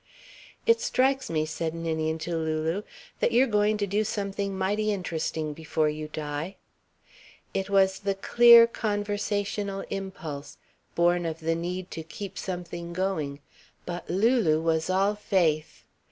[0.65, 2.81] "It strikes me," said Ninian to Lulu,
[3.19, 6.55] "that you're going to do something mighty interesting before you die."
[7.53, 10.57] It was the clear conversational impulse,
[10.95, 13.41] born of the need to keep something going,
[13.85, 15.85] but Lulu was all faith.